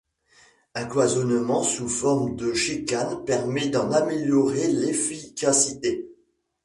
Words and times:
Un 0.73 0.87
cloisonnement 0.87 1.61
sous 1.61 1.87
forme 1.87 2.35
de 2.35 2.55
chicanes 2.55 3.23
permet 3.23 3.69
d'en 3.69 3.91
améliorer 3.91 4.67
l’efficacité. 4.67 6.09